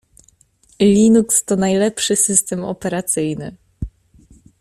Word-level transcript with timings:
Linux 0.79 1.45
to 1.45 1.55
najlepszy 1.55 2.15
system 2.15 2.65
operacyjny. 2.65 3.55